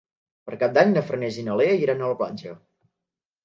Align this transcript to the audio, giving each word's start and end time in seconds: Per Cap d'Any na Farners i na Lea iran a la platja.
Per 0.49 0.57
Cap 0.63 0.73
d'Any 0.77 0.93
na 0.95 1.03
Farners 1.11 1.39
i 1.43 1.47
na 1.51 1.59
Lea 1.61 1.77
iran 1.85 2.01
a 2.07 2.13
la 2.15 2.21
platja. 2.25 2.59